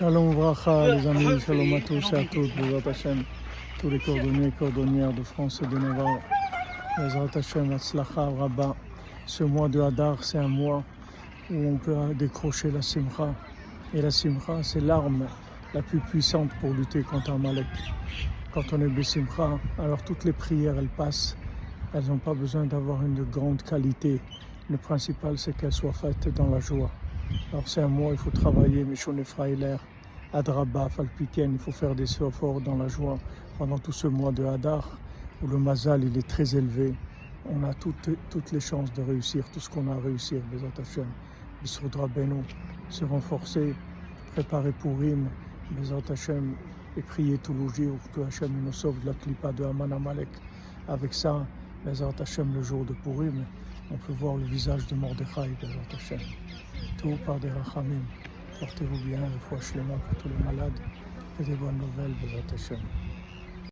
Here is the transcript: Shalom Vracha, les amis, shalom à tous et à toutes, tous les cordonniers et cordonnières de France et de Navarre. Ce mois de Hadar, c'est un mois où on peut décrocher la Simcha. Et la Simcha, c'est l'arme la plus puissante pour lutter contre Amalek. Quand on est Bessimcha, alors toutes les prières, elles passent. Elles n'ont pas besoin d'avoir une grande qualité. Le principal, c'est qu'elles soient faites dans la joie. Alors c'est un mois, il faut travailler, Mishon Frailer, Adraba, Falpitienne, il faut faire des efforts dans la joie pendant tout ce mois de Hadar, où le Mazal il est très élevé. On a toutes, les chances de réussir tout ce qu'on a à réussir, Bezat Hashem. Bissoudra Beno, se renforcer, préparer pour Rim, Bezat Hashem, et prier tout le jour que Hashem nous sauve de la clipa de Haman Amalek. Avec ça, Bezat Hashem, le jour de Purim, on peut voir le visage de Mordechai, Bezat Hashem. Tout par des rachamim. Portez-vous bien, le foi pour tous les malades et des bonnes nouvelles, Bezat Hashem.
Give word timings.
Shalom 0.00 0.32
Vracha, 0.32 0.94
les 0.94 1.06
amis, 1.06 1.38
shalom 1.40 1.74
à 1.74 1.80
tous 1.82 2.12
et 2.14 2.16
à 2.16 2.24
toutes, 2.24 2.50
tous 3.78 3.90
les 3.90 3.98
cordonniers 3.98 4.46
et 4.46 4.52
cordonnières 4.52 5.12
de 5.12 5.22
France 5.22 5.60
et 5.62 5.66
de 5.66 5.76
Navarre. 5.76 6.20
Ce 9.26 9.44
mois 9.44 9.68
de 9.68 9.78
Hadar, 9.78 10.24
c'est 10.24 10.38
un 10.38 10.48
mois 10.48 10.82
où 11.50 11.54
on 11.54 11.76
peut 11.76 12.14
décrocher 12.18 12.70
la 12.70 12.80
Simcha. 12.80 13.34
Et 13.92 14.00
la 14.00 14.10
Simcha, 14.10 14.62
c'est 14.62 14.80
l'arme 14.80 15.26
la 15.74 15.82
plus 15.82 16.00
puissante 16.00 16.48
pour 16.62 16.72
lutter 16.72 17.02
contre 17.02 17.32
Amalek. 17.32 17.66
Quand 18.54 18.72
on 18.72 18.80
est 18.80 18.88
Bessimcha, 18.88 19.58
alors 19.78 20.02
toutes 20.04 20.24
les 20.24 20.32
prières, 20.32 20.78
elles 20.78 20.88
passent. 20.88 21.36
Elles 21.92 22.06
n'ont 22.06 22.16
pas 22.16 22.32
besoin 22.32 22.64
d'avoir 22.64 23.04
une 23.04 23.22
grande 23.24 23.62
qualité. 23.64 24.18
Le 24.70 24.78
principal, 24.78 25.36
c'est 25.36 25.54
qu'elles 25.54 25.74
soient 25.74 25.92
faites 25.92 26.34
dans 26.34 26.48
la 26.48 26.60
joie. 26.60 26.90
Alors 27.52 27.66
c'est 27.66 27.82
un 27.82 27.88
mois, 27.88 28.12
il 28.12 28.18
faut 28.18 28.30
travailler, 28.30 28.84
Mishon 28.84 29.16
Frailer, 29.24 29.76
Adraba, 30.32 30.88
Falpitienne, 30.88 31.54
il 31.54 31.58
faut 31.58 31.72
faire 31.72 31.94
des 31.96 32.04
efforts 32.04 32.60
dans 32.60 32.76
la 32.76 32.86
joie 32.86 33.18
pendant 33.58 33.78
tout 33.78 33.92
ce 33.92 34.06
mois 34.06 34.30
de 34.30 34.44
Hadar, 34.44 34.98
où 35.42 35.48
le 35.48 35.58
Mazal 35.58 36.04
il 36.04 36.16
est 36.16 36.28
très 36.28 36.54
élevé. 36.54 36.94
On 37.52 37.64
a 37.64 37.74
toutes, 37.74 38.52
les 38.52 38.60
chances 38.60 38.92
de 38.92 39.02
réussir 39.02 39.44
tout 39.52 39.58
ce 39.58 39.68
qu'on 39.68 39.88
a 39.88 39.94
à 39.94 39.98
réussir, 39.98 40.40
Bezat 40.52 40.80
Hashem. 40.80 41.06
Bissoudra 41.62 42.06
Beno, 42.06 42.42
se 42.88 43.04
renforcer, 43.04 43.74
préparer 44.32 44.72
pour 44.72 44.98
Rim, 44.98 45.28
Bezat 45.72 46.12
Hashem, 46.12 46.54
et 46.96 47.02
prier 47.02 47.38
tout 47.38 47.54
le 47.54 47.68
jour 47.68 47.98
que 48.14 48.20
Hashem 48.20 48.52
nous 48.64 48.72
sauve 48.72 49.00
de 49.00 49.06
la 49.06 49.14
clipa 49.14 49.52
de 49.52 49.64
Haman 49.64 49.92
Amalek. 49.92 50.28
Avec 50.86 51.12
ça, 51.14 51.44
Bezat 51.84 52.14
Hashem, 52.20 52.54
le 52.54 52.62
jour 52.62 52.84
de 52.84 52.92
Purim, 52.92 53.44
on 53.90 53.96
peut 53.96 54.12
voir 54.12 54.36
le 54.36 54.44
visage 54.44 54.86
de 54.86 54.94
Mordechai, 54.94 55.50
Bezat 55.60 55.96
Hashem. 55.96 56.20
Tout 57.00 57.16
par 57.24 57.40
des 57.40 57.48
rachamim. 57.48 58.02
Portez-vous 58.58 58.98
bien, 58.98 59.20
le 59.20 59.38
foi 59.38 59.56
pour 59.56 60.16
tous 60.18 60.28
les 60.28 60.44
malades 60.44 60.78
et 61.38 61.44
des 61.44 61.54
bonnes 61.56 61.78
nouvelles, 61.78 62.12
Bezat 62.12 62.54
Hashem. 62.54 63.09